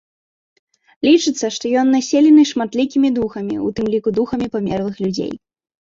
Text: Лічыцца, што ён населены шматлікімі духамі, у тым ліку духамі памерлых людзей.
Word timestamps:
Лічыцца, 1.07 1.45
што 1.59 1.65
ён 1.83 1.93
населены 1.97 2.47
шматлікімі 2.55 3.15
духамі, 3.21 3.55
у 3.71 3.73
тым 3.77 3.85
ліку 3.95 4.19
духамі 4.21 4.53
памерлых 4.59 4.95
людзей. 5.07 5.33